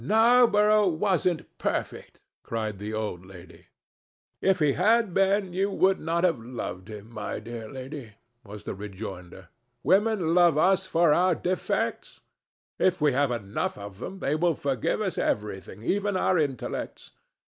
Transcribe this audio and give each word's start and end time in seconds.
"Narborough 0.03 0.87
wasn't 0.87 1.59
perfect," 1.59 2.23
cried 2.41 2.79
the 2.79 2.91
old 2.91 3.23
lady. 3.23 3.67
"If 4.41 4.57
he 4.57 4.73
had 4.73 5.13
been, 5.13 5.53
you 5.53 5.69
would 5.69 5.99
not 5.99 6.23
have 6.23 6.39
loved 6.43 6.87
him, 6.87 7.11
my 7.11 7.37
dear 7.37 7.69
lady," 7.69 8.13
was 8.43 8.63
the 8.63 8.73
rejoinder. 8.73 9.49
"Women 9.83 10.33
love 10.33 10.57
us 10.57 10.87
for 10.87 11.13
our 11.13 11.35
defects. 11.35 12.19
If 12.79 12.99
we 12.99 13.13
have 13.13 13.29
enough 13.29 13.77
of 13.77 13.99
them, 13.99 14.17
they 14.21 14.33
will 14.33 14.55
forgive 14.55 15.01
us 15.01 15.19
everything, 15.19 15.83
even 15.83 16.17
our 16.17 16.39
intellects. 16.39 17.11